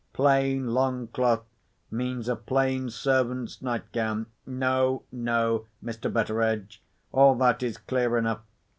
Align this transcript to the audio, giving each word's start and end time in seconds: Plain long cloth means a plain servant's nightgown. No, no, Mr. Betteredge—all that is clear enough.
Plain 0.13 0.73
long 0.73 1.09
cloth 1.09 1.43
means 1.91 2.27
a 2.27 2.35
plain 2.35 2.89
servant's 2.89 3.61
nightgown. 3.61 4.25
No, 4.47 5.03
no, 5.11 5.67
Mr. 5.85 6.11
Betteredge—all 6.11 7.35
that 7.35 7.61
is 7.61 7.77
clear 7.77 8.17
enough. 8.17 8.41